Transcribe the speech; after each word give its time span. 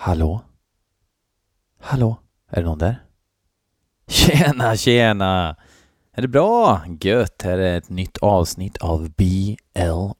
Hallå? 0.00 0.40
Hallå? 1.80 2.16
Är 2.50 2.60
det 2.60 2.66
någon 2.68 2.78
där? 2.78 3.02
Tjena, 4.08 4.76
tjena! 4.76 5.56
Är 6.12 6.22
det 6.22 6.28
bra? 6.28 6.82
Gött! 7.00 7.42
Här 7.42 7.58
är 7.58 7.78
ett 7.78 7.88
nytt 7.88 8.18
avsnitt 8.18 8.76
av 8.76 9.10
BL 9.10 9.56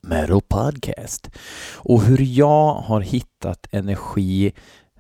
Metal 0.01 0.41
Podcast. 0.49 1.31
Och 1.77 2.03
hur 2.03 2.19
jag 2.21 2.75
har 2.75 3.01
hittat 3.01 3.67
energi, 3.71 4.53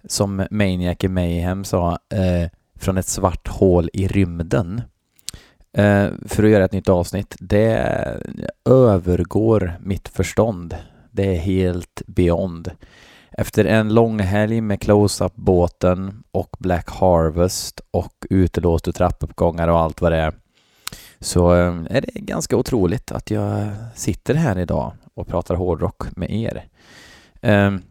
som 0.04 0.46
Maniac 0.50 0.96
i 1.00 1.08
Mayhem 1.08 1.64
sa, 1.64 1.92
eh, 1.92 2.50
från 2.74 2.98
ett 2.98 3.08
svart 3.08 3.48
hål 3.48 3.90
i 3.92 4.08
rymden 4.08 4.82
eh, 5.72 6.08
för 6.26 6.44
att 6.44 6.50
göra 6.50 6.64
ett 6.64 6.72
nytt 6.72 6.88
avsnitt, 6.88 7.36
det 7.40 7.96
övergår 8.64 9.78
mitt 9.80 10.08
förstånd. 10.08 10.76
Det 11.10 11.36
är 11.36 11.38
helt 11.38 12.02
beyond. 12.06 12.70
Efter 13.38 13.64
en 13.64 13.94
lång 13.94 14.20
helg 14.20 14.60
med 14.60 14.80
close-up-båten 14.80 16.22
och 16.30 16.56
Black 16.58 16.90
Harvest 16.90 17.80
och 17.90 18.12
utelåst 18.30 18.88
och 18.88 18.94
trappuppgångar 18.94 19.68
och 19.68 19.78
allt 19.78 20.00
vad 20.00 20.12
det 20.12 20.18
är 20.18 20.32
så 21.20 21.54
eh, 21.54 21.74
är 21.90 22.00
det 22.00 22.12
ganska 22.14 22.56
otroligt 22.56 23.12
att 23.12 23.30
jag 23.30 23.68
sitter 23.94 24.34
här 24.34 24.58
idag 24.58 24.92
och 25.14 25.26
pratar 25.26 25.54
hårdrock 25.54 26.16
med 26.16 26.30
er. 26.30 26.64
Ehm, 27.42 27.82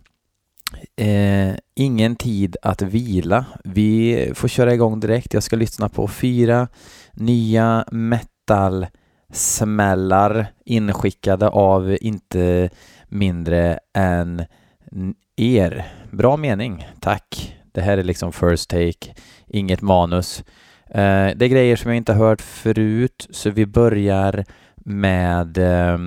eh, 0.96 1.56
ingen 1.76 2.16
tid 2.16 2.58
att 2.62 2.82
vila. 2.82 3.46
Vi 3.64 4.32
får 4.36 4.48
köra 4.48 4.74
igång 4.74 5.00
direkt. 5.00 5.34
Jag 5.34 5.44
ska 5.44 5.56
lyssna 5.56 5.90
på 5.90 6.08
fyra 6.08 6.68
nya 7.12 7.86
metal-smällar 7.92 10.48
inskickade 10.66 11.50
av 11.50 11.98
inte 12.02 12.70
mindre 13.10 13.80
än 13.94 14.46
er. 15.36 15.86
Bra 16.12 16.38
mening, 16.38 16.88
tack. 17.00 17.56
Det 17.72 17.82
här 17.82 17.98
är 17.98 18.04
liksom 18.04 18.32
first 18.32 18.70
take, 18.70 19.14
inget 19.48 19.82
manus. 19.82 20.44
Eh, 20.90 21.28
det 21.36 21.46
är 21.46 21.48
grejer 21.48 21.76
som 21.76 21.92
jag 21.92 21.98
inte 21.98 22.14
har 22.14 22.28
hört 22.28 22.42
förut, 22.42 23.28
så 23.30 23.50
vi 23.50 23.66
börjar 23.66 24.46
med 24.76 25.58
eh, 25.58 25.98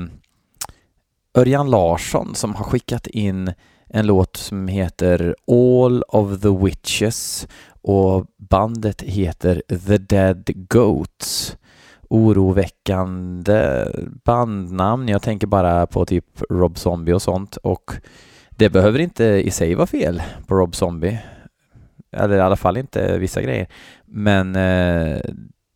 Örjan 1.34 1.70
Larsson 1.70 2.34
som 2.34 2.54
har 2.54 2.64
skickat 2.64 3.06
in 3.06 3.52
en 3.88 4.06
låt 4.06 4.36
som 4.36 4.68
heter 4.68 5.36
All 5.46 6.02
of 6.02 6.40
the 6.40 6.48
Witches 6.64 7.48
och 7.82 8.26
bandet 8.36 9.02
heter 9.02 9.62
The 9.68 9.98
Dead 9.98 10.50
Goats. 10.54 11.56
Oroväckande 12.08 13.86
bandnamn. 14.24 15.08
Jag 15.08 15.22
tänker 15.22 15.46
bara 15.46 15.86
på 15.86 16.06
typ 16.06 16.24
Rob 16.50 16.78
Zombie 16.78 17.12
och 17.12 17.22
sånt 17.22 17.56
och 17.56 17.92
det 18.60 18.70
behöver 18.70 18.98
inte 18.98 19.24
i 19.24 19.50
sig 19.50 19.74
vara 19.74 19.86
fel 19.86 20.22
på 20.46 20.54
Rob 20.54 20.74
Zombie. 20.74 21.18
Eller 22.16 22.36
i 22.36 22.40
alla 22.40 22.56
fall 22.56 22.76
inte 22.76 23.18
vissa 23.18 23.42
grejer. 23.42 23.66
Men 24.06 24.56
eh, 24.56 25.20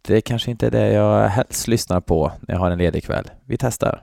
det 0.09 0.21
kanske 0.21 0.51
inte 0.51 0.67
är 0.67 0.71
det 0.71 0.93
jag 0.93 1.29
helst 1.29 1.69
lyssnar 1.69 2.01
på 2.01 2.33
när 2.41 2.55
jag 2.55 2.61
har 2.61 2.71
en 2.71 2.79
ledig 2.79 3.05
kväll. 3.05 3.31
Vi 3.47 3.57
testar. 3.57 4.03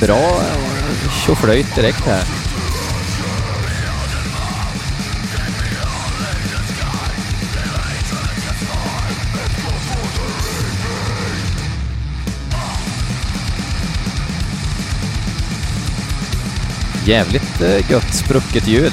Bra 0.00 0.40
tjoflöjt 1.26 1.76
direkt 1.76 2.06
här. 2.06 2.41
Jävligt 17.06 17.60
eh, 17.60 17.90
gött 17.90 18.14
sprucket 18.14 18.66
ljud. 18.68 18.92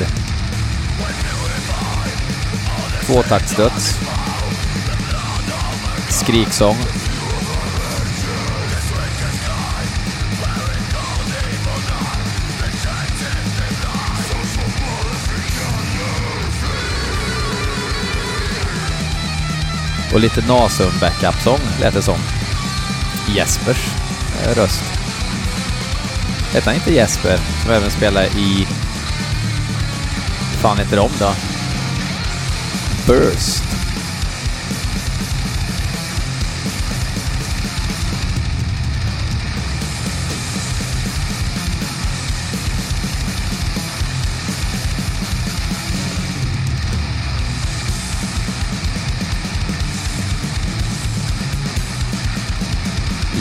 Tvåtaktsdöds. 3.06 4.00
Skriksång. 6.10 6.76
Och 20.14 20.20
lite 20.20 20.42
Nasum 20.48 20.92
backup-sång 21.02 21.60
lät 21.82 21.94
det 21.94 22.02
som. 22.02 22.20
Jespers 23.36 23.88
eh, 24.44 24.56
röst. 24.56 24.99
Hette 26.54 26.70
han 26.70 26.76
inte 26.76 26.94
Jesper, 26.94 27.40
som 27.64 27.72
även 27.72 27.92
spelar 27.92 28.24
i... 28.24 28.68
fan 30.62 30.78
heter 30.78 30.98
de 30.98 31.10
då? 31.20 31.34
Burst. 33.08 33.64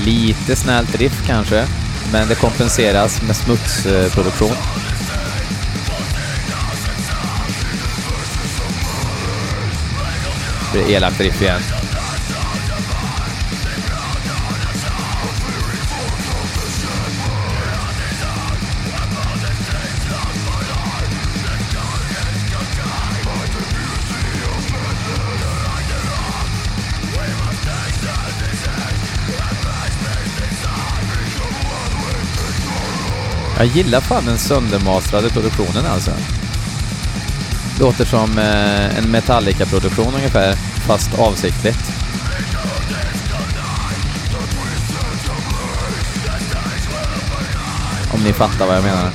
Lite 0.04 0.56
snällt 0.56 0.96
riff 0.96 1.26
kanske 1.26 1.66
men 2.12 2.28
det 2.28 2.34
kompenseras 2.34 3.22
med 3.22 3.36
smutsproduktion. 3.36 4.54
Det 10.72 10.84
blir 10.84 10.96
elakt 10.96 11.20
riff 11.20 11.42
igen. 11.42 11.78
Jag 33.58 33.66
gillar 33.66 34.00
fan 34.00 34.24
den 34.24 34.38
söndermastrade 34.38 35.30
produktionen 35.30 35.86
alltså. 35.86 36.10
Låter 37.80 38.04
som 38.04 38.38
eh, 38.38 38.98
en 38.98 39.10
Metallica-produktion 39.10 40.14
ungefär, 40.14 40.54
fast 40.86 41.19
avsiktligt. 41.19 41.78
Om 48.14 48.22
ni 48.24 48.32
fattar 48.32 48.66
vad 48.66 48.76
jag 48.76 48.84
menar. 48.84 49.10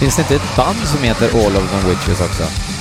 Finns 0.00 0.16
det 0.16 0.22
inte 0.22 0.34
ett 0.34 0.56
band 0.56 0.78
som 0.84 1.02
heter 1.02 1.28
All 1.28 1.56
of 1.56 1.70
the 1.70 1.88
Witches 1.88 2.20
också? 2.20 2.75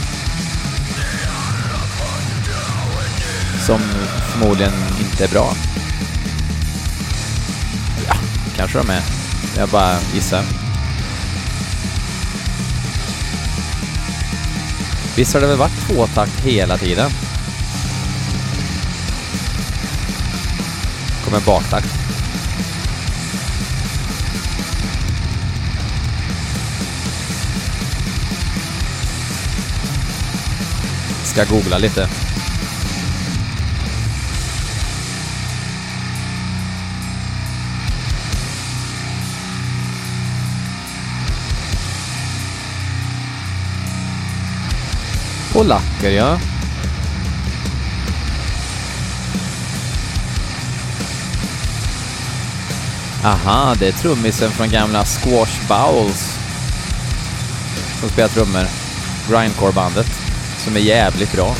Som 3.65 3.79
förmodligen 4.31 4.73
inte 4.99 5.23
är 5.23 5.27
bra. 5.27 5.53
Ja, 8.07 8.15
kanske 8.55 8.77
de 8.77 8.89
är. 8.89 9.01
Jag 9.57 9.69
bara 9.69 9.97
gissar. 10.13 10.43
Visst 15.15 15.33
har 15.33 15.41
det 15.41 15.47
väl 15.47 15.57
varit 15.57 15.87
tvåtakt 15.87 16.39
hela 16.39 16.77
tiden? 16.77 17.11
Kommer 21.25 21.39
baktakt. 21.39 21.87
Ska 31.23 31.45
googla 31.45 31.77
lite. 31.77 32.09
Polacker, 45.55 46.11
ja. 46.11 46.39
Aha, 53.23 53.75
det 53.79 53.87
är 53.87 53.91
trummisen 53.91 54.51
från 54.51 54.69
gamla 54.69 55.05
Squash 55.05 55.67
Bowls. 55.67 56.37
som 57.99 58.09
spelar 58.09 58.29
trummor. 58.29 58.67
Grindcore-bandet. 59.29 60.07
Som 60.57 60.75
är 60.75 60.79
jävligt 60.79 61.31
bra. 61.31 61.55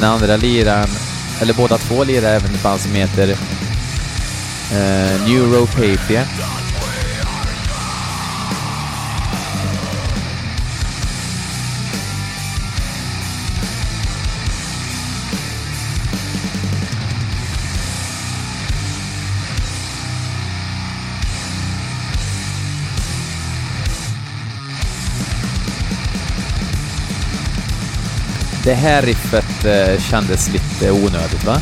Den 0.00 0.04
andra 0.04 0.36
liraren, 0.36 0.88
eller 1.40 1.54
båda 1.54 1.78
två 1.78 2.04
lirar 2.04 2.28
även 2.28 2.54
ett 2.54 2.62
band 2.62 2.80
som 2.80 2.94
heter 2.94 3.28
eh, 4.72 5.26
Neuropapia. 5.26 6.26
Det 28.66 28.74
här 28.74 29.02
riffet 29.02 29.64
eh, 29.64 30.00
kändes 30.00 30.50
lite 30.52 30.92
onödigt 30.92 31.44
va? 31.44 31.60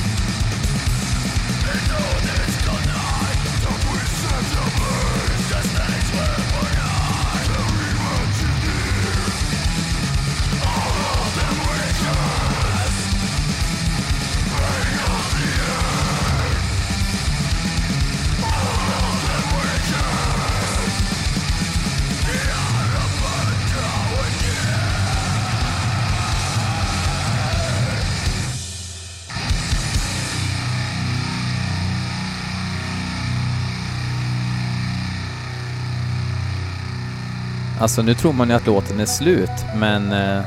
Alltså 37.84 38.02
nu 38.02 38.14
tror 38.14 38.32
man 38.32 38.48
ju 38.48 38.54
att 38.54 38.66
låten 38.66 39.00
är 39.00 39.06
slut, 39.06 39.50
men... 39.76 40.12
Eh, 40.12 40.42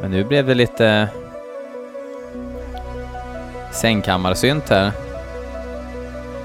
men 0.00 0.10
nu 0.10 0.24
blev 0.24 0.46
det 0.46 0.54
lite... 0.54 1.08
Sängkammarsynt 3.72 4.68
här. 4.68 4.92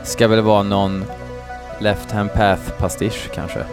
Ska 0.04 0.28
väl 0.28 0.42
vara 0.42 0.64
någon 0.64 1.06
Left 1.80 2.12
Hand 2.12 2.30
Path-pastisch 2.34 3.32
kanske. 3.34 3.66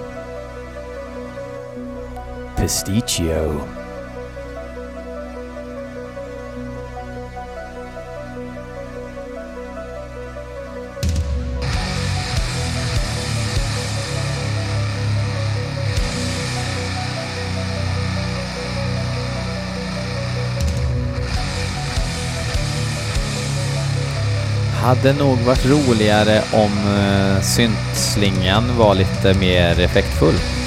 Pasticcio. 2.56 3.60
Hade 24.82 25.12
nog 25.12 25.38
varit 25.38 25.66
roligare 25.66 26.42
om 26.52 26.70
eh, 26.86 27.36
uh, 27.36 27.40
syntslingan 27.40 28.76
var 28.78 28.94
lite 28.94 29.34
mer 29.34 29.80
effektfull. 29.80 30.61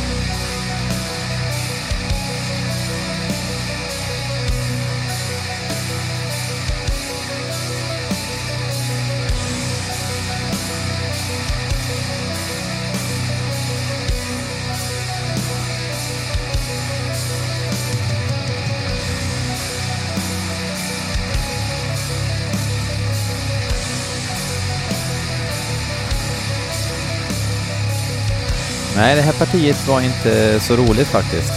Nej, 28.96 29.16
det 29.16 29.22
här 29.22 29.34
partiet 29.34 29.88
var 29.88 30.02
inte 30.02 30.60
så 30.60 30.76
roligt 30.76 31.08
faktiskt. 31.08 31.54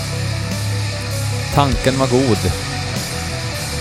Tanken 1.54 1.98
var 1.98 2.06
god. 2.06 2.52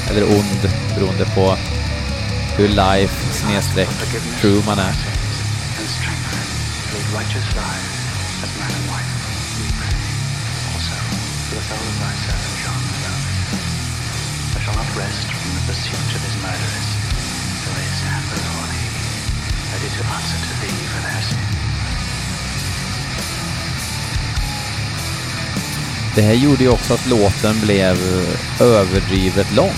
Eller 0.10 0.24
ond, 0.24 0.72
beroende 0.96 1.26
på 1.26 1.58
hur 2.58 2.68
life 2.68 3.34
snedstreck 3.34 3.90
true 4.42 4.64
man 4.66 4.80
är. 4.80 4.94
ready 19.78 19.90
to 19.90 20.04
answer 20.06 20.38
to 20.38 20.54
thee 20.62 20.88
for 20.88 21.02
their 21.02 21.22
sins. 21.22 21.57
Det 26.18 26.24
här 26.24 26.34
gjorde 26.34 26.64
ju 26.64 26.70
också 26.70 26.94
att 26.94 27.08
låten 27.08 27.60
blev 27.62 27.98
överdrivet 28.62 29.56
lång. 29.56 29.72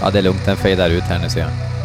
Ja, 0.00 0.10
det 0.10 0.18
är 0.18 0.22
lugnt. 0.22 0.44
Den 0.44 0.56
fejdar 0.56 0.90
ut 0.90 1.02
här 1.02 1.18
nu 1.18 1.30
ser 1.30 1.40
jag. 1.40 1.75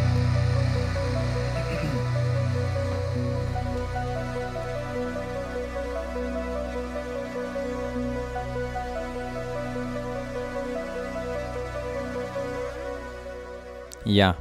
Ja. 14.12 14.34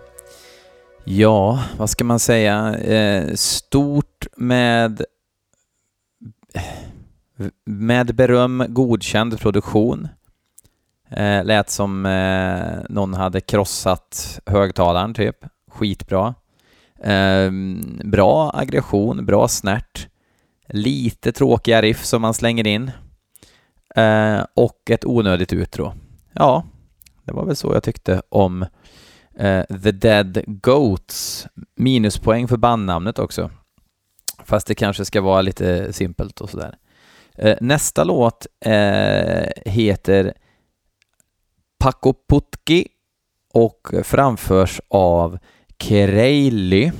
Ja, 1.04 1.64
vad 1.76 1.90
ska 1.90 2.04
man 2.04 2.18
säga? 2.18 2.78
Eh, 2.78 3.34
stort 3.34 4.26
med 4.36 5.04
med 7.64 8.14
beröm 8.14 8.64
godkänd 8.68 9.38
produktion. 9.40 10.08
Eh, 11.10 11.44
lät 11.44 11.70
som 11.70 12.06
eh, 12.06 12.78
någon 12.88 13.14
hade 13.14 13.40
krossat 13.40 14.40
högtalaren 14.46 15.14
typ. 15.14 15.36
Skitbra. 15.70 16.34
Eh, 17.02 17.50
bra 18.04 18.50
aggression, 18.54 19.26
bra 19.26 19.48
snärt. 19.48 20.08
Lite 20.68 21.32
tråkiga 21.32 21.82
riff 21.82 22.04
som 22.04 22.22
man 22.22 22.34
slänger 22.34 22.66
in. 22.66 22.90
Eh, 23.96 24.40
och 24.54 24.90
ett 24.90 25.04
onödigt 25.04 25.52
utro. 25.52 25.92
Ja, 26.32 26.64
det 27.24 27.32
var 27.32 27.44
väl 27.44 27.56
så 27.56 27.74
jag 27.74 27.82
tyckte 27.82 28.22
om 28.28 28.66
Eh, 29.40 29.64
The 29.82 29.92
Dead 29.92 30.42
Goats. 30.46 31.46
Minuspoäng 31.76 32.48
för 32.48 32.56
bandnamnet 32.56 33.18
också. 33.18 33.50
Fast 34.44 34.66
det 34.66 34.74
kanske 34.74 35.04
ska 35.04 35.20
vara 35.20 35.42
lite 35.42 35.92
simpelt 35.92 36.40
och 36.40 36.50
sådär. 36.50 36.76
Eh, 37.34 37.56
nästa 37.60 38.04
låt 38.04 38.46
eh, 38.64 39.48
heter 39.66 40.34
Pakoputki 41.78 42.88
och 43.54 43.88
framförs 44.04 44.80
av 44.88 45.38
Kereili. 45.78 46.92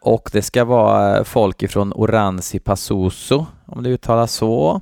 och 0.00 0.30
det 0.32 0.42
ska 0.42 0.64
vara 0.64 1.24
folk 1.24 1.62
ifrån 1.62 1.92
Oransi 1.92 2.58
Pasuso, 2.58 3.46
om 3.66 3.82
det 3.82 3.90
uttalas 3.90 4.32
så. 4.32 4.80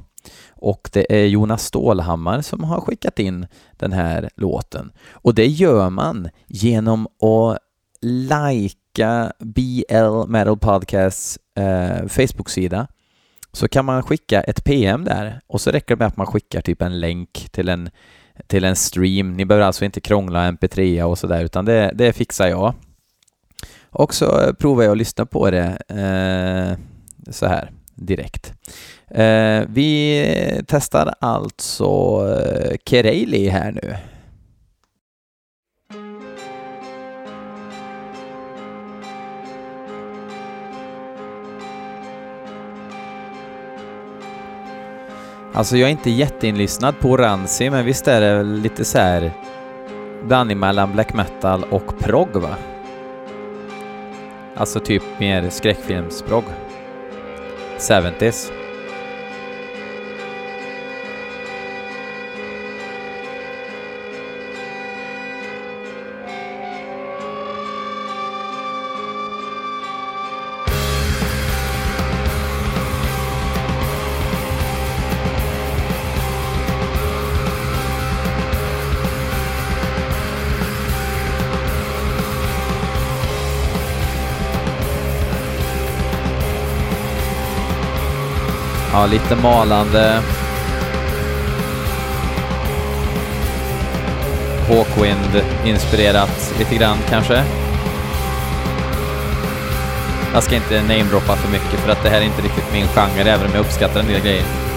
Och 0.62 0.90
det 0.92 1.22
är 1.22 1.26
Jonas 1.26 1.64
Stålhammar 1.64 2.40
som 2.40 2.64
har 2.64 2.80
skickat 2.80 3.18
in 3.18 3.46
den 3.72 3.92
här 3.92 4.30
låten. 4.36 4.92
Och 5.12 5.34
det 5.34 5.46
gör 5.46 5.90
man 5.90 6.28
genom 6.46 7.06
att 7.06 7.58
likea 8.00 9.32
BL 9.38 10.26
Metal 10.28 10.58
Podcasts 10.58 11.38
eh, 11.56 12.06
Facebook-sida 12.08 12.86
så 13.52 13.68
kan 13.68 13.84
man 13.84 14.02
skicka 14.02 14.40
ett 14.40 14.64
PM 14.64 15.04
där 15.04 15.40
och 15.46 15.60
så 15.60 15.70
räcker 15.70 15.94
det 15.94 15.98
med 15.98 16.08
att 16.08 16.16
man 16.16 16.26
skickar 16.26 16.60
typ 16.60 16.82
en 16.82 17.00
länk 17.00 17.48
till 17.50 17.68
en, 17.68 17.90
till 18.46 18.64
en 18.64 18.76
stream. 18.76 19.32
Ni 19.32 19.44
behöver 19.44 19.66
alltså 19.66 19.84
inte 19.84 20.00
krångla 20.00 20.50
mp3 20.50 21.02
och 21.02 21.18
sådär 21.18 21.44
utan 21.44 21.64
det, 21.64 21.92
det 21.94 22.12
fixar 22.12 22.46
jag. 22.46 22.74
Och 23.90 24.14
så 24.14 24.54
provar 24.54 24.82
jag 24.82 24.92
att 24.92 24.98
lyssna 24.98 25.26
på 25.26 25.50
det 25.50 25.78
eh, 25.88 26.78
så 27.32 27.46
här 27.46 27.70
direkt. 27.94 28.52
Eh, 29.14 29.64
vi 29.68 30.64
testar 30.66 31.14
alltså 31.20 31.84
eh, 32.28 32.76
Kereili 32.84 33.48
här 33.48 33.72
nu. 33.72 33.96
Alltså 45.54 45.76
jag 45.76 45.86
är 45.86 45.92
inte 45.92 46.10
jätteinlyssnad 46.10 47.00
på 47.00 47.16
Ranzi, 47.16 47.70
men 47.70 47.84
visst 47.84 48.08
är 48.08 48.20
det 48.20 48.42
lite 48.42 48.84
så 48.84 48.98
här 48.98 49.32
blandning 50.24 50.58
mellan 50.58 50.92
black 50.92 51.14
metal 51.14 51.64
och 51.70 51.98
prog 51.98 52.36
va? 52.36 52.56
Alltså 54.56 54.80
typ 54.80 55.02
mer 55.18 55.50
skräckfilmsprog. 55.50 56.44
70s. 57.78 58.52
Ja, 88.92 89.06
lite 89.06 89.36
malande. 89.36 90.22
Hawkwind-inspirerat 94.68 96.54
lite 96.58 96.74
grann 96.74 96.96
kanske. 97.08 97.44
Jag 100.34 100.42
ska 100.42 100.56
inte 100.56 100.82
namedroppa 100.82 101.36
för 101.36 101.52
mycket 101.52 101.80
för 101.80 101.92
att 101.92 102.02
det 102.02 102.08
här 102.08 102.20
är 102.20 102.24
inte 102.24 102.42
riktigt 102.42 102.72
min 102.72 102.86
genre, 102.86 103.30
även 103.30 103.46
om 103.46 103.52
jag 103.54 103.60
uppskattar 103.60 104.00
en 104.00 104.06
del 104.06 104.20
grejer. 104.20 104.71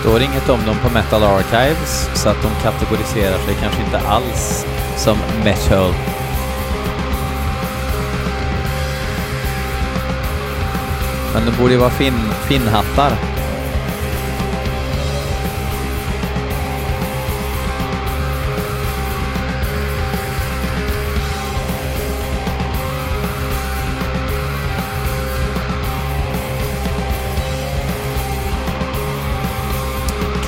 Står 0.00 0.22
inget 0.22 0.48
om 0.48 0.60
dem 0.66 0.76
på 0.82 0.88
Metal 0.88 1.22
Archives, 1.22 2.10
så 2.14 2.28
att 2.28 2.42
de 2.42 2.50
kategoriserar 2.62 3.38
sig 3.38 3.54
kanske 3.60 3.82
inte 3.82 3.98
alls 3.98 4.66
som 4.96 5.18
metal. 5.44 5.92
Men 11.34 11.46
de 11.46 11.52
borde 11.58 11.72
ju 11.72 11.78
vara 11.78 11.90
fin 11.90 12.14
finnhattar. 12.48 13.37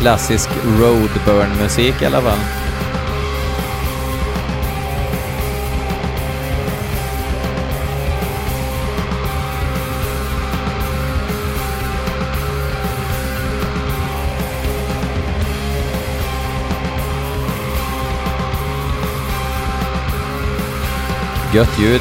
Klassisk 0.00 0.50
roadburn-musik 0.80 2.02
i 2.02 2.06
alla 2.06 2.20
fall. 2.20 2.38
Gött 21.54 21.78
ljud. 21.78 22.00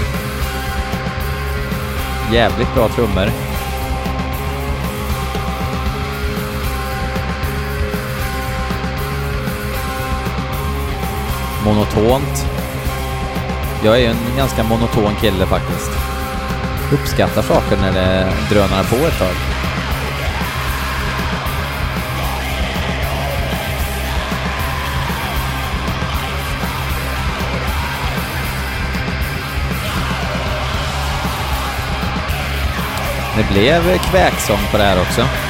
Jävligt 2.31 2.73
bra 2.75 2.89
trummor. 2.89 3.48
Monotont. 11.69 12.45
Jag 13.83 13.95
är 13.95 13.99
ju 13.99 14.05
en 14.05 14.37
ganska 14.37 14.63
monoton 14.63 15.15
kille 15.21 15.45
faktiskt. 15.45 15.91
Uppskattar 16.93 17.41
saker 17.41 17.77
när 17.77 17.93
det 17.93 18.27
drönar 18.49 18.83
på 18.83 18.95
ett 18.95 19.17
tag. 19.19 19.35
Det 33.37 33.53
blev 33.53 33.97
kväksång 33.97 34.59
på 34.71 34.77
det 34.77 34.83
här 34.83 35.01
också. 35.01 35.48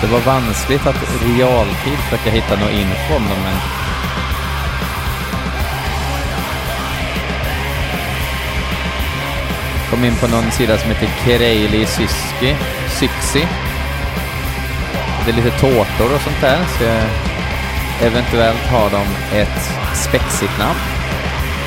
Det 0.00 0.06
var 0.06 0.20
vanskligt 0.20 0.86
att 0.86 0.96
i 0.96 1.28
realtid 1.28 1.98
försöka 1.98 2.30
hitta 2.30 2.56
någon 2.56 2.70
info 2.70 3.14
om 3.16 3.28
dem, 3.28 3.38
men... 3.44 3.56
Kom 9.90 10.04
in 10.04 10.16
på 10.16 10.26
någon 10.26 10.50
sida 10.50 10.78
som 10.78 10.90
heter 10.90 11.08
Kereili 11.24 11.86
Syski, 11.86 12.56
Syksi. 12.88 13.46
Det 15.24 15.30
är 15.30 15.36
lite 15.36 15.50
tårtor 15.50 16.14
och 16.14 16.20
sånt 16.20 16.40
där, 16.40 16.58
så 16.78 16.84
jag... 16.84 17.02
eventuellt 18.08 18.66
har 18.66 18.90
de 18.90 19.36
ett 19.38 19.70
spexigt 19.94 20.58
namn 20.58 20.78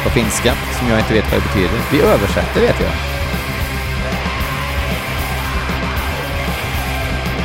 på 0.03 0.09
finska 0.09 0.53
som 0.79 0.89
jag 0.89 0.99
inte 0.99 1.13
vet 1.13 1.31
vad 1.31 1.41
det 1.41 1.47
betyder. 1.47 1.79
Vi 1.91 2.01
översätter 2.01 2.61
vet 2.61 2.79
jag. 2.79 3.10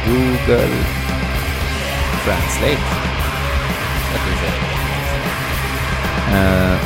Google 0.07 0.69
Translate. 2.25 2.79
Jag 4.13 4.21
ska 4.21 4.31
vi 4.31 4.37
se. 4.37 4.53
Uh, 6.33 6.77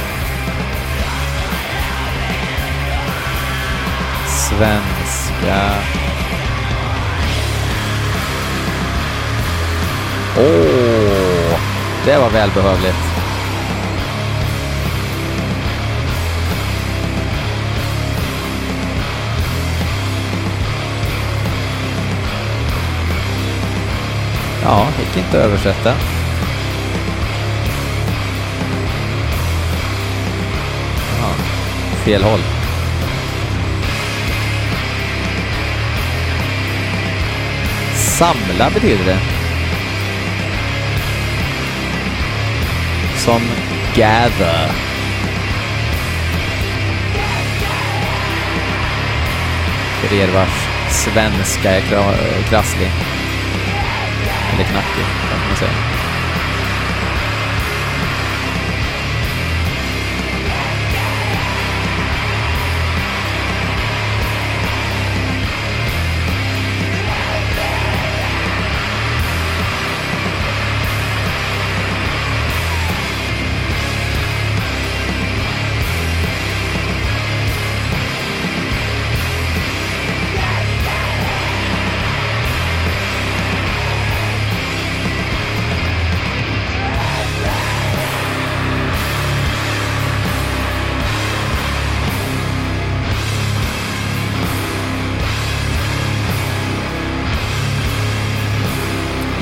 svenska. 4.26 5.70
Åh, 10.36 10.44
oh, 10.44 11.58
det 12.04 12.18
var 12.18 12.30
välbehövligt. 12.30 13.09
gick 25.10 25.24
inte 25.24 25.38
att 25.38 25.44
översätta. 25.44 25.94
Ja, 31.20 31.34
fel 32.04 32.22
håll. 32.22 32.40
Samla 37.94 38.70
betyder 38.70 39.04
det. 39.04 39.18
Som 43.16 43.40
gather. 43.94 44.70
För 50.00 50.16
er 50.16 50.28
vars 50.28 50.68
svenska 50.90 51.70
är 51.70 52.42
krasslig. 52.48 53.09
Eller 54.60 54.70
knackig, 54.70 55.04
kan 55.30 55.38
man 55.48 55.56
säga. 55.56 55.99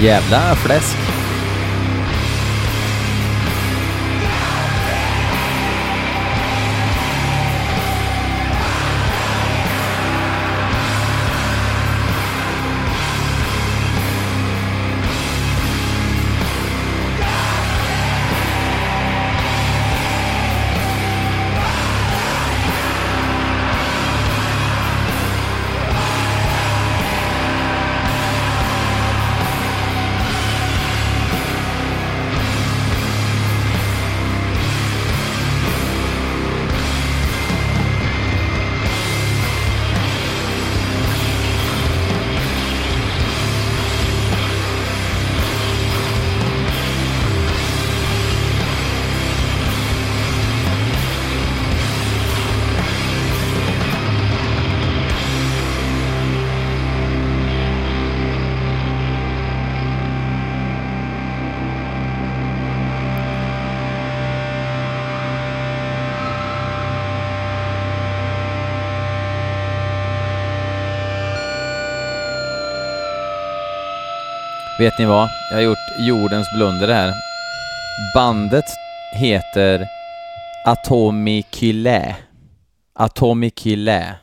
jævla 0.08 0.54
flesk. 0.54 1.07
Vet 74.78 74.98
ni 74.98 75.04
vad? 75.04 75.28
Jag 75.50 75.56
har 75.56 75.62
gjort 75.62 75.78
jordens 75.98 76.48
blunder 76.56 76.88
här. 76.88 77.14
Bandet 78.14 78.64
heter 79.14 79.88
Atomikylä. 80.66 82.16
Atomikylä. 82.92 84.16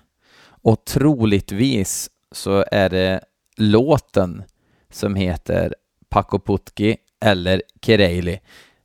Och 0.46 0.86
troligtvis 0.86 2.10
så 2.32 2.66
är 2.72 2.90
det 2.90 3.20
låten 3.58 4.44
som 4.92 5.16
heter 5.16 5.76
Pakoputki 6.10 6.98
eller 7.26 7.62
Kereili. 7.82 8.40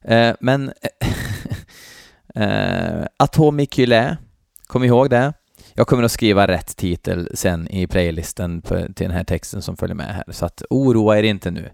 Eh, 0.04 0.34
men 0.40 0.72
eh, 2.34 3.04
Atomikylä, 3.16 4.16
kom 4.66 4.84
ihåg 4.84 5.10
det. 5.10 5.32
Jag 5.74 5.86
kommer 5.86 6.02
att 6.02 6.12
skriva 6.12 6.46
rätt 6.46 6.76
titel 6.76 7.28
sen 7.34 7.68
i 7.68 7.86
playlisten 7.86 8.62
på, 8.62 8.76
till 8.76 9.06
den 9.06 9.10
här 9.10 9.24
texten 9.24 9.62
som 9.62 9.76
följer 9.76 9.94
med 9.94 10.14
här, 10.14 10.24
så 10.28 10.46
att 10.46 10.62
oroa 10.70 11.18
er 11.18 11.22
inte 11.22 11.50
nu. 11.50 11.70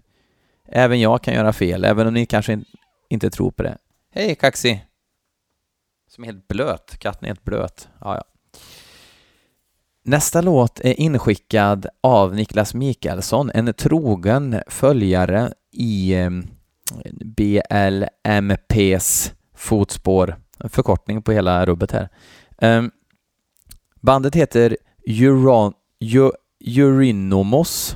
Även 0.65 0.99
jag 0.99 1.23
kan 1.23 1.33
göra 1.33 1.53
fel, 1.53 1.85
även 1.85 2.07
om 2.07 2.13
ni 2.13 2.25
kanske 2.25 2.53
in, 2.53 2.65
inte 3.09 3.29
tror 3.29 3.51
på 3.51 3.63
det. 3.63 3.77
Hej 4.11 4.35
Kaxi! 4.35 4.83
Som 6.09 6.23
är 6.23 6.27
helt 6.27 6.47
blöt, 6.47 6.97
katten 6.99 7.23
är 7.23 7.27
helt 7.27 7.43
blöt. 7.43 7.87
Ja, 8.01 8.15
ja. 8.15 8.23
Nästa 10.03 10.41
låt 10.41 10.79
är 10.79 10.99
inskickad 10.99 11.87
av 12.01 12.35
Niklas 12.35 12.73
Mikaelsson, 12.73 13.51
en 13.53 13.73
trogen 13.73 14.61
följare 14.67 15.53
i 15.71 16.13
eh, 16.13 16.29
BLMPs 17.25 19.33
fotspår, 19.55 20.35
en 20.59 20.69
förkortning 20.69 21.21
på 21.21 21.31
hela 21.31 21.65
rubbet 21.65 21.91
här. 21.91 22.09
Um, 22.61 22.91
Bandet 24.07 24.35
heter 24.35 24.77
Euron, 25.05 25.73
U, 25.99 26.31
Urinomos. 26.65 27.95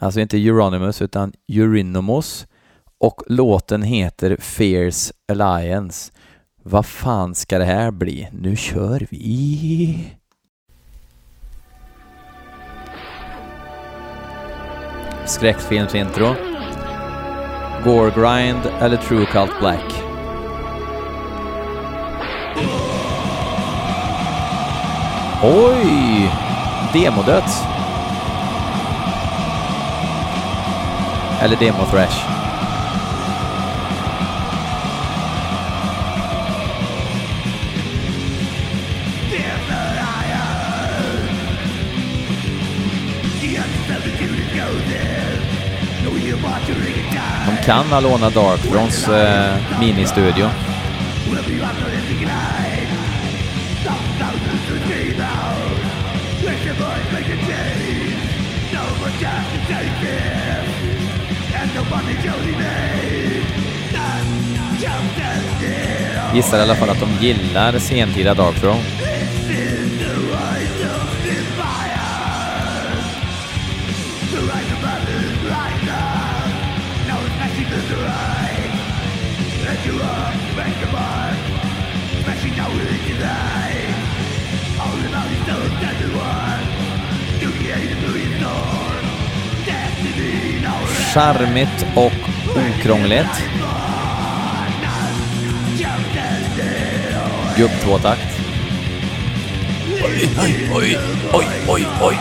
Alltså 0.00 0.20
inte 0.20 0.36
Euronymous 0.38 1.02
utan 1.02 1.32
Urinomos. 1.48 2.46
Och 2.98 3.22
låten 3.26 3.82
heter 3.82 4.36
Fierce 4.36 5.12
Alliance. 5.28 6.12
Vad 6.62 6.86
fan 6.86 7.34
ska 7.34 7.58
det 7.58 7.64
här 7.64 7.90
bli? 7.90 8.28
Nu 8.32 8.56
kör 8.56 9.06
vi! 9.10 10.14
Skräckfilmsintro. 15.26 16.34
Gorgrind 17.84 18.66
eller 18.80 18.96
True 18.96 19.26
Cult 19.26 19.58
Black. 19.60 20.04
Oj! 25.46 26.30
Demodöds. 26.92 27.62
Eller 31.40 31.56
demothrash. 31.56 32.16
De 47.46 47.66
kan 47.66 47.84
ha 47.86 48.00
lånat 48.00 48.34
Darktrons 48.34 49.08
eh, 49.08 49.54
ministudio. 49.80 50.50
Gissar 66.34 66.58
i 66.58 66.62
alla 66.62 66.74
fall 66.74 66.90
att 66.90 67.00
de 67.00 67.26
gillar 67.26 67.78
sentida 67.78 68.34
Darkthrone. 68.34 69.03
Charmigt 91.14 91.86
och 91.94 92.12
okrångligt. 92.56 93.42
Gubb-tvåtakt. 97.56 98.40
Oj, 100.04 100.30
oj, 100.40 100.70
oj, 100.74 100.98
oj, 101.32 101.46
oj, 101.68 101.86
oj. 102.00 102.18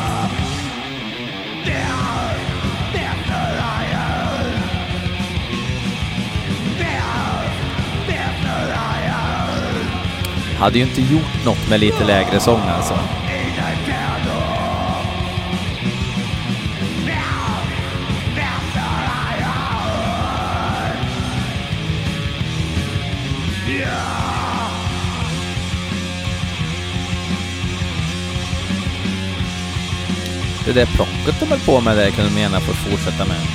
Hade 10.59 10.77
ju 10.77 10.83
inte 10.83 11.01
gjort 11.01 11.45
något 11.45 11.69
med 11.69 11.79
lite 11.79 12.03
lägre 12.03 12.39
sång 12.39 12.61
alltså. 12.67 12.99
Det 30.73 30.79
där 30.79 30.85
plocket 30.85 31.39
de 31.39 31.49
höll 31.49 31.59
på 31.59 31.81
med 31.81 31.97
där 31.97 32.11
kunde 32.11 32.29
de 32.29 32.41
gärna 32.41 32.59
få 32.59 32.73
fortsätta 32.73 33.25
med. 33.25 33.52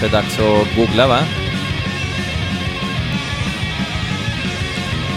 Kanske 0.00 0.18
är 0.18 0.22
dags 0.22 0.38
att 0.38 0.76
googla 0.76 1.06
va? 1.08 1.18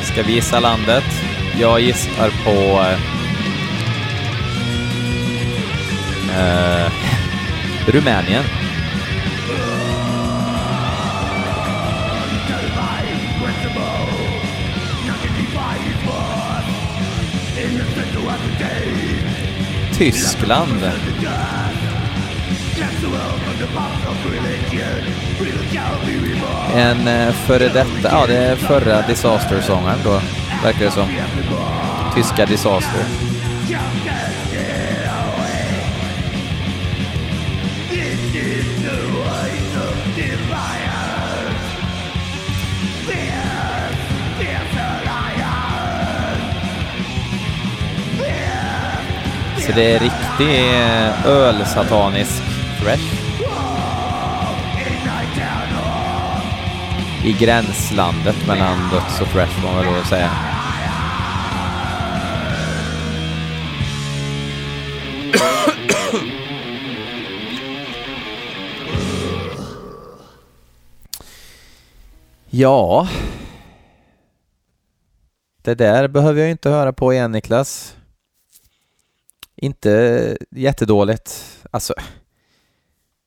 Ska 0.04 0.24
vi 0.24 0.34
gissa 0.34 0.60
landet? 0.60 1.04
Jag 1.60 1.80
gissar 1.80 2.30
på... 2.46 2.82
Eh, 6.32 6.86
eh 6.86 6.92
Rumänien. 7.88 8.44
Tyskland. 19.98 20.84
En 26.76 27.08
eh, 27.08 27.34
före 27.34 27.68
detta, 27.70 28.10
ja 28.12 28.26
det 28.28 28.38
är 28.38 28.56
förra 28.56 29.02
Disaster-sångaren 29.02 30.00
då, 30.04 30.22
verkar 30.64 30.86
det 30.86 30.92
som. 30.92 31.08
Tyska 32.16 32.46
Disaster. 32.46 33.04
Så 49.66 49.72
det 49.72 49.96
är 49.96 50.00
riktig 50.00 50.80
eh, 50.82 51.26
ölsatanisk 51.26 52.44
fresh. 52.82 53.13
I 57.26 57.34
gränslandet 57.34 58.48
mellan 58.48 58.90
döds 58.90 59.22
och 59.22 59.28
fresh 59.28 59.52
får 59.52 59.68
man 59.68 59.76
väl 59.76 59.94
då 59.94 60.04
säga. 60.04 60.32
Ja. 72.50 73.08
Det 75.62 75.76
där 75.76 76.08
behöver 76.08 76.42
jag 76.42 76.52
inte 76.52 76.70
höra 76.70 76.94
på 76.94 77.14
igen 77.14 77.32
Niklas. 77.32 77.96
Inte 79.56 80.38
jättedåligt. 80.52 81.60
Alltså, 81.72 81.94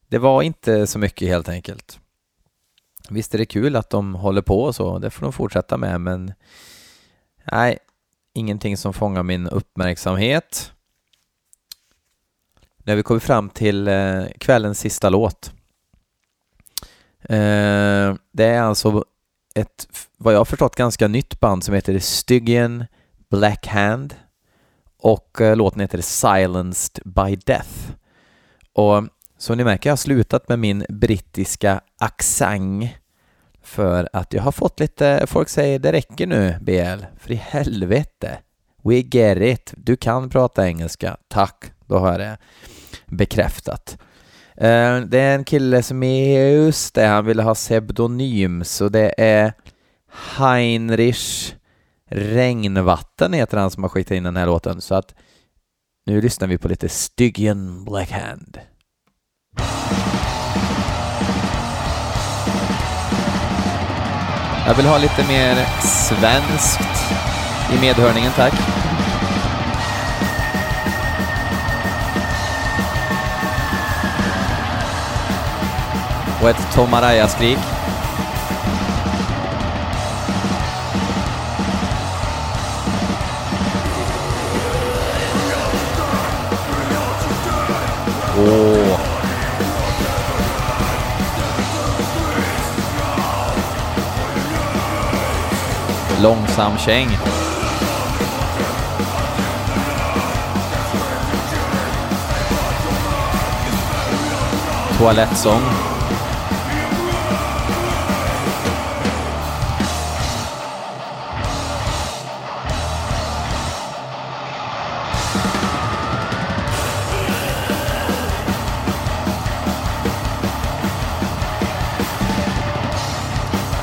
det 0.08 0.18
var 0.18 0.42
inte 0.42 0.86
så 0.86 0.98
mycket 0.98 1.28
helt 1.28 1.48
enkelt. 1.48 2.00
Visst 3.10 3.34
är 3.34 3.38
det 3.38 3.46
kul 3.46 3.76
att 3.76 3.90
de 3.90 4.14
håller 4.14 4.42
på 4.42 4.62
och 4.62 4.74
så, 4.74 4.98
det 4.98 5.10
får 5.10 5.22
de 5.22 5.32
fortsätta 5.32 5.76
med, 5.76 6.00
men 6.00 6.32
nej, 7.52 7.78
ingenting 8.32 8.76
som 8.76 8.92
fångar 8.92 9.22
min 9.22 9.48
uppmärksamhet. 9.48 10.72
Nu 12.78 12.92
har 12.92 12.96
vi 12.96 13.02
kommit 13.02 13.22
fram 13.22 13.50
till 13.50 13.88
eh, 13.88 14.24
kvällens 14.38 14.80
sista 14.80 15.08
låt. 15.08 15.52
Eh, 17.22 18.14
det 18.32 18.44
är 18.44 18.60
alltså 18.60 19.04
ett, 19.54 19.88
vad 20.16 20.34
jag 20.34 20.38
har 20.38 20.44
förstått, 20.44 20.76
ganska 20.76 21.08
nytt 21.08 21.40
band 21.40 21.64
som 21.64 21.74
heter 21.74 21.98
Stygian 21.98 22.84
Black 23.30 23.66
Hand 23.66 24.14
och 24.98 25.40
eh, 25.40 25.56
låten 25.56 25.80
heter 25.80 26.00
Silenced 26.00 27.02
by 27.04 27.36
Death. 27.36 27.90
Och 28.72 29.04
som 29.38 29.56
ni 29.56 29.64
märker 29.64 29.90
jag 29.90 29.92
har 29.92 29.96
slutat 29.96 30.48
med 30.48 30.58
min 30.58 30.84
brittiska 30.88 31.80
accent 31.98 32.84
för 33.62 34.08
att 34.12 34.32
jag 34.32 34.42
har 34.42 34.52
fått 34.52 34.80
lite, 34.80 35.24
folk 35.26 35.48
säger 35.48 35.78
det 35.78 35.92
räcker 35.92 36.26
nu 36.26 36.54
BL, 36.60 37.04
för 37.18 37.32
i 37.32 37.34
helvete. 37.34 38.38
We 38.84 38.94
get 38.94 39.38
it, 39.38 39.74
du 39.76 39.96
kan 39.96 40.30
prata 40.30 40.66
engelska, 40.66 41.16
tack, 41.28 41.64
då 41.86 41.98
har 41.98 42.10
jag 42.12 42.20
det 42.20 42.38
bekräftat. 43.06 43.98
Eh, 44.54 45.00
det 45.00 45.18
är 45.18 45.34
en 45.34 45.44
kille 45.44 45.82
som 45.82 46.02
är 46.02 46.48
just 46.48 46.94
det, 46.94 47.06
han 47.06 47.26
ville 47.26 47.42
ha 47.42 47.54
pseudonym, 47.54 48.64
så 48.64 48.88
det 48.88 49.14
är 49.18 49.52
Heinrich 50.38 51.54
Regnvatten 52.10 53.32
heter 53.32 53.58
han 53.58 53.70
som 53.70 53.82
har 53.82 53.90
skickat 53.90 54.10
in 54.10 54.22
den 54.22 54.36
här 54.36 54.46
låten, 54.46 54.80
så 54.80 54.94
att 54.94 55.14
nu 56.06 56.20
lyssnar 56.20 56.48
vi 56.48 56.58
på 56.58 56.68
lite 56.68 56.88
Stygian 56.88 57.84
Blackhand. 57.84 58.58
Jag 64.66 64.74
vill 64.74 64.86
ha 64.86 64.98
lite 64.98 65.24
mer 65.28 65.66
svenskt 65.80 66.80
i 67.72 67.80
medhörningen, 67.80 68.32
tack. 68.36 68.52
Och 76.42 76.50
ett 76.50 76.72
Tom 76.74 76.94
Araya-skrik. 76.94 77.58
Åh. 88.38 89.05
Långsam 96.26 96.78
käng. 96.78 97.08
Toalettsång. 104.98 105.95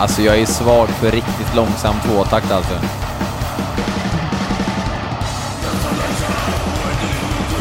Alltså 0.03 0.21
jag 0.21 0.39
är 0.39 0.45
svag 0.45 0.89
för 0.89 1.11
riktigt 1.11 1.55
långsam 1.55 1.95
tvåtakt 2.05 2.51
alltså. 2.51 2.73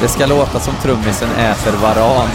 Det 0.00 0.08
ska 0.08 0.26
låta 0.26 0.60
som 0.60 0.74
trummisen 0.82 1.30
äter 1.30 1.72
varan. 1.72 2.28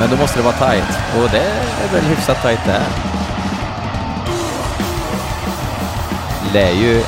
Men 0.00 0.10
då 0.10 0.16
måste 0.16 0.38
det 0.38 0.44
vara 0.44 0.70
tight 0.70 0.98
och 1.22 1.30
det 1.30 1.52
är 1.84 1.92
väl 1.92 2.04
hyfsat 2.04 2.42
tight 2.42 2.60
det 2.66 2.72
här. 2.72 2.88
Lär 6.52 6.72
ju 6.72 7.02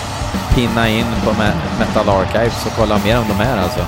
pinna 0.55 0.89
in 0.89 1.07
på 1.25 1.31
Metal 1.79 2.09
Archives 2.09 2.67
och 2.67 2.73
kolla 2.77 2.99
mer 2.99 3.19
om 3.19 3.25
de 3.29 3.45
här 3.45 3.63
alltså. 3.63 3.87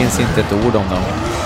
Finns 0.00 0.20
inte 0.20 0.40
ett 0.40 0.52
ord 0.52 0.76
om 0.76 0.88
dem. 0.88 1.39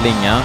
Slinga. 0.00 0.42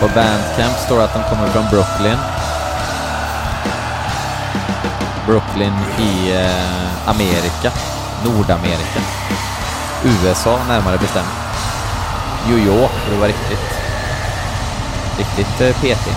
På 0.00 0.10
Bandcamp 0.14 0.78
står 0.78 0.98
det 0.98 1.04
att 1.04 1.14
de 1.14 1.22
kommer 1.22 1.48
från 1.48 1.64
Brooklyn. 1.70 2.18
Brooklyn 5.26 5.74
i 5.98 6.32
eh, 6.32 7.08
Amerika, 7.08 7.72
Nordamerika. 8.24 9.00
USA 10.04 10.60
närmare 10.68 10.98
bestämt. 10.98 11.26
New 12.48 12.58
York 12.58 12.90
för 12.90 13.12
att 13.12 13.18
vara 13.18 13.28
riktigt, 13.28 13.58
riktigt 15.18 15.60
eh, 15.60 15.80
petig. 15.80 16.12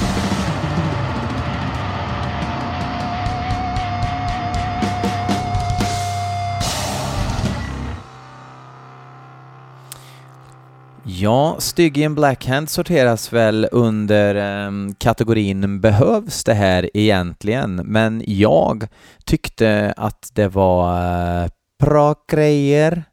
Ja, 11.03 11.55
Stygg 11.59 11.97
i 11.97 12.03
en 12.03 12.15
Blackhand 12.15 12.69
sorteras 12.69 13.33
väl 13.33 13.67
under 13.71 14.35
eh, 14.35 14.71
kategorin 14.97 15.81
behövs 15.81 16.43
det 16.43 16.53
här 16.53 16.89
egentligen? 16.93 17.75
Men 17.75 18.23
jag 18.27 18.87
tyckte 19.25 19.93
att 19.97 20.31
det 20.33 20.47
var 20.47 21.01
eh, 21.43 21.47
bra 21.79 22.15
grejer. 22.27 23.03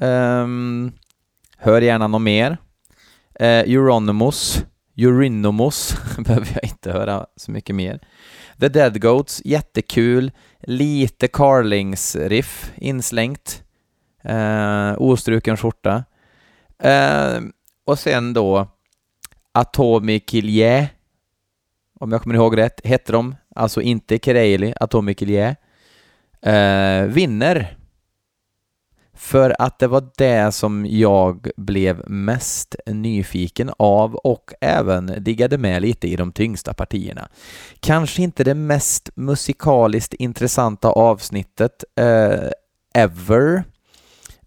Um, 0.00 0.92
hör 1.58 1.80
gärna 1.80 2.06
något 2.06 2.22
mer. 2.22 2.50
Uh, 3.40 3.46
Euronymous, 3.46 4.64
Eurynomos 4.96 5.96
behöver 6.18 6.48
jag 6.54 6.64
inte 6.64 6.92
höra 6.92 7.26
så 7.36 7.50
mycket 7.50 7.76
mer. 7.76 8.00
The 8.60 8.68
Dead 8.68 9.00
Goats, 9.00 9.42
jättekul. 9.44 10.32
Lite 10.60 11.28
Carlings 11.28 12.16
riff 12.16 12.72
inslängt. 12.76 13.62
Uh, 14.28 14.94
ostruken 14.98 15.56
skjorta. 15.56 16.04
Uh, 16.84 17.48
och 17.84 17.98
sen 17.98 18.32
då 18.32 18.68
Atomikilje, 19.52 20.88
om 22.00 22.12
jag 22.12 22.22
kommer 22.22 22.34
ihåg 22.34 22.56
rätt, 22.56 22.86
hette 22.86 23.12
de, 23.12 23.34
alltså 23.54 23.82
inte 23.82 24.18
Kereili, 24.18 24.74
Atomikilje. 24.80 25.56
Uh, 26.46 26.52
eh, 26.52 27.04
vinner. 27.04 27.75
För 29.16 29.56
att 29.58 29.78
det 29.78 29.86
var 29.86 30.08
det 30.16 30.52
som 30.52 30.86
jag 30.86 31.50
blev 31.56 32.10
mest 32.10 32.76
nyfiken 32.86 33.70
av 33.78 34.14
och 34.14 34.52
även 34.60 35.14
diggade 35.18 35.58
med 35.58 35.82
lite 35.82 36.08
i 36.08 36.16
de 36.16 36.32
tyngsta 36.32 36.74
partierna. 36.74 37.28
Kanske 37.80 38.22
inte 38.22 38.44
det 38.44 38.54
mest 38.54 39.10
musikaliskt 39.14 40.14
intressanta 40.14 40.88
avsnittet 40.88 41.84
eh, 41.98 42.50
ever, 42.94 43.64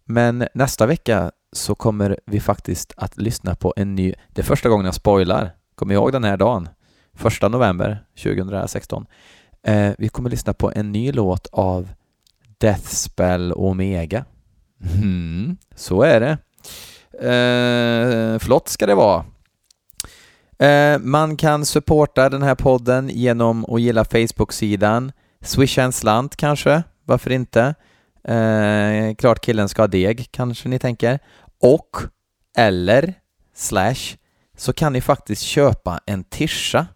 men 0.06 0.48
nästa 0.54 0.86
vecka 0.86 1.32
så 1.52 1.76
kommer 1.76 2.20
vi 2.26 2.40
faktiskt 2.40 2.94
att 2.98 3.18
lyssna 3.18 3.56
på 3.56 3.74
en 3.78 3.96
ny, 3.96 4.14
det 4.34 4.42
är 4.42 4.46
första 4.46 4.70
gången 4.70 4.86
jag 4.86 4.96
spoilar, 4.96 5.52
kom 5.76 5.92
ihåg 5.92 6.12
den 6.12 6.24
här 6.24 6.38
dagen, 6.38 6.70
första 7.14 7.48
november 7.48 8.04
2016. 8.24 9.06
Eh, 9.64 9.92
vi 9.98 10.10
kommer 10.10 10.30
lyssna 10.30 10.54
på 10.54 10.72
en 10.76 10.92
ny 10.92 11.12
låt 11.12 11.48
av 11.52 11.90
Deathspell 12.58 13.54
Omega. 13.54 14.26
Mm, 14.82 15.58
så 15.76 16.02
är 16.02 16.20
det. 16.20 16.38
Eh, 17.28 18.40
flott 18.40 18.70
ska 18.70 18.86
det 18.86 18.96
vara. 18.96 19.26
Eh, 20.60 21.00
man 21.00 21.38
kan 21.38 21.66
supporta 21.66 22.30
den 22.30 22.42
här 22.42 22.56
podden 22.56 23.10
genom 23.10 23.66
att 23.66 23.82
gilla 23.82 24.06
Facebook-sidan, 24.06 25.12
swisha 25.42 25.84
en 25.84 25.92
slant 25.92 26.36
kanske, 26.36 26.84
varför 27.06 27.30
inte? 27.30 27.76
Eh, 28.24 29.16
klart 29.16 29.42
killen 29.42 29.70
ska 29.70 29.82
ha 29.82 29.88
deg, 29.88 30.28
kanske 30.32 30.70
ni 30.70 30.80
tänker. 30.80 31.20
Och, 31.62 31.98
eller, 32.58 33.14
slash, 33.56 34.18
så 34.58 34.74
kan 34.74 34.94
ni 34.94 35.02
faktiskt 35.02 35.42
köpa 35.42 36.00
en 36.06 36.24
tischa. 36.24 36.88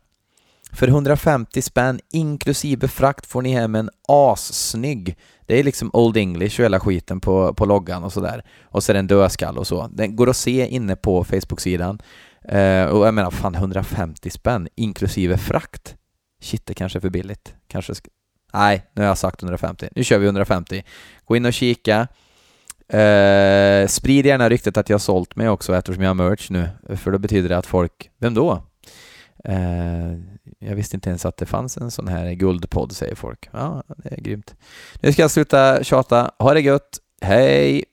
För 0.74 0.88
150 0.88 1.62
spänn 1.62 2.00
inklusive 2.12 2.88
frakt 2.88 3.26
får 3.26 3.42
ni 3.42 3.54
hem 3.54 3.76
en 3.76 3.90
assnygg. 4.08 5.18
Det 5.46 5.60
är 5.60 5.64
liksom 5.64 5.90
Old 5.94 6.18
English 6.18 6.60
och 6.60 6.66
hela 6.66 6.80
skiten 6.80 7.20
på, 7.20 7.54
på 7.54 7.66
loggan 7.66 8.04
och 8.04 8.14
sådär. 8.14 8.44
Och 8.64 8.84
så 8.84 8.92
är 8.92 8.94
det 8.94 9.00
en 9.00 9.08
dödskall 9.08 9.58
och 9.58 9.68
så. 9.68 9.88
Den 9.88 10.16
går 10.16 10.30
att 10.30 10.38
se 10.38 10.68
inne 10.68 10.96
på 10.96 11.24
Facebook-sidan. 11.24 12.00
Eh, 12.48 12.86
och 12.86 13.08
jag 13.08 13.14
menar, 13.14 13.32
fan 13.32 13.56
150 13.56 14.30
spänn 14.30 14.68
inklusive 14.76 15.38
frakt. 15.38 15.96
Shit, 16.42 16.66
det 16.66 16.74
kanske 16.74 17.00
är 17.00 17.02
för 17.02 17.10
billigt. 17.10 17.54
Kanske 17.68 17.96
sk... 17.96 18.08
Nej, 18.54 18.86
nu 18.94 19.02
har 19.02 19.08
jag 19.08 19.18
sagt 19.18 19.44
150. 19.44 19.90
Nu 19.96 20.04
kör 20.04 20.18
vi 20.18 20.26
150. 20.26 20.84
Gå 21.26 21.36
in 21.36 21.46
och 21.46 21.54
kika. 21.54 22.08
Eh, 22.88 23.88
sprid 23.88 24.26
gärna 24.26 24.50
ryktet 24.50 24.78
att 24.78 24.90
jag 24.90 24.94
har 24.94 25.00
sålt 25.00 25.36
mig 25.36 25.50
också 25.50 25.76
eftersom 25.76 26.04
jag 26.04 26.10
har 26.10 26.30
merch 26.30 26.50
nu, 26.50 26.70
för 26.96 27.12
då 27.12 27.18
betyder 27.18 27.50
det 27.50 27.58
att 27.58 27.66
folk, 27.66 28.10
vem 28.18 28.34
då? 28.34 28.64
Eh, 29.46 30.33
jag 30.60 30.76
visste 30.76 30.98
inte 30.98 31.10
ens 31.10 31.26
att 31.26 31.38
det 31.38 31.46
fanns 31.46 31.78
en 31.78 31.92
sån 31.92 32.08
här 32.08 32.34
guldpodd, 32.34 32.92
säger 32.92 33.16
folk. 33.16 33.50
Ja, 33.52 33.84
det 33.98 34.14
är 34.14 34.22
grymt. 34.22 34.56
Nu 35.02 35.14
ska 35.14 35.22
jag 35.22 35.32
sluta 35.32 35.84
tjata. 35.84 36.32
Ha 36.40 36.54
det 36.54 36.62
gött. 36.62 37.00
Hej! 37.22 37.84